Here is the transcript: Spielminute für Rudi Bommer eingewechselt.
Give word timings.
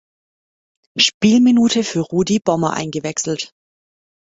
Spielminute 0.97 1.83
für 1.83 1.99
Rudi 1.99 2.39
Bommer 2.39 2.73
eingewechselt. 2.73 3.53